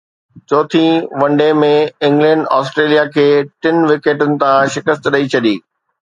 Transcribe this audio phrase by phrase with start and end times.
[0.49, 1.67] چوٿين one day ۾
[2.07, 3.25] England Australia کي
[3.61, 5.55] ٽن وڪيٽن تان شڪست ڏئي ڇڏي